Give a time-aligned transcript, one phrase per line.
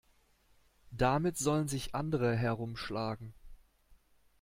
[0.89, 3.35] Damit sollen sich andere herumschlagen.